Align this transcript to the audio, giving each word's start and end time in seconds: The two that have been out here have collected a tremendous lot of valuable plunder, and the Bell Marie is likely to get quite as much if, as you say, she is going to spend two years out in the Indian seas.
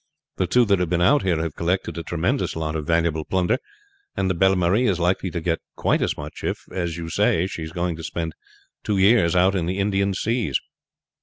The 0.37 0.47
two 0.47 0.65
that 0.65 0.79
have 0.79 0.89
been 0.89 0.99
out 1.03 1.21
here 1.21 1.39
have 1.43 1.53
collected 1.55 1.95
a 1.95 2.01
tremendous 2.01 2.55
lot 2.55 2.75
of 2.75 2.87
valuable 2.87 3.23
plunder, 3.23 3.59
and 4.17 4.31
the 4.31 4.33
Bell 4.33 4.55
Marie 4.55 4.87
is 4.87 4.99
likely 4.99 5.29
to 5.29 5.39
get 5.39 5.59
quite 5.75 6.01
as 6.01 6.17
much 6.17 6.43
if, 6.43 6.63
as 6.71 6.97
you 6.97 7.07
say, 7.07 7.45
she 7.45 7.61
is 7.61 7.71
going 7.71 7.95
to 7.97 8.03
spend 8.03 8.33
two 8.83 8.97
years 8.97 9.35
out 9.35 9.53
in 9.53 9.67
the 9.67 9.77
Indian 9.77 10.15
seas. 10.15 10.59